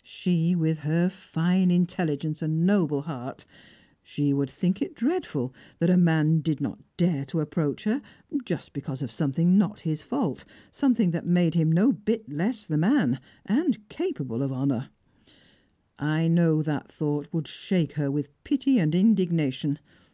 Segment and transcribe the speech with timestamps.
[0.00, 3.44] She, with her fine intelligence and noble heart,
[4.02, 8.00] she would think it dreadful that a man did not dare to approach her,
[8.46, 12.70] just because of something not his fault, something that made him no bit the less
[12.70, 14.88] a man, and capable of honour.
[15.98, 19.78] I know that thought would shake her with pity and indignation.